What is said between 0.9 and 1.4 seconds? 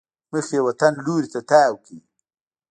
لوري ته